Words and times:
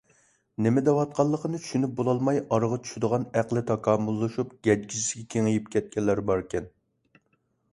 نېمە 0.67 0.81
دەۋاتقانلىقىنى 0.85 1.59
چۈشىنىپ 1.65 1.91
بولالماي 1.99 2.39
ئارىغا 2.55 2.79
چۈشىدىغان 2.87 3.27
ئەقلى 3.41 3.63
تاكامۇللىشىپ 3.73 4.57
گەجگىسىگە 4.69 5.27
كېڭىيىپ 5.35 5.69
كەتكەنلەر 5.77 6.23
باركەن. 6.33 6.73